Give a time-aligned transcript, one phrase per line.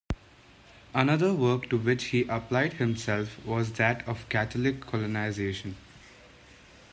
[0.95, 5.75] Another work to which he applied himself was that of Catholic colonization.